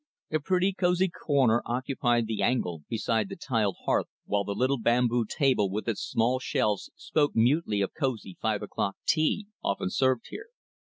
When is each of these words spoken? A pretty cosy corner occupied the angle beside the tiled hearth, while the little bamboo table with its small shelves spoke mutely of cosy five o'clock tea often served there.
A 0.31 0.39
pretty 0.39 0.73
cosy 0.73 1.09
corner 1.09 1.61
occupied 1.63 2.25
the 2.25 2.41
angle 2.41 2.81
beside 2.89 3.29
the 3.29 3.35
tiled 3.35 3.75
hearth, 3.85 4.07
while 4.25 4.43
the 4.43 4.55
little 4.55 4.79
bamboo 4.79 5.25
table 5.29 5.69
with 5.69 5.87
its 5.87 6.01
small 6.01 6.39
shelves 6.39 6.89
spoke 6.95 7.35
mutely 7.35 7.81
of 7.81 7.93
cosy 7.93 8.35
five 8.41 8.63
o'clock 8.63 8.97
tea 9.05 9.45
often 9.63 9.91
served 9.91 10.25
there. 10.31 10.47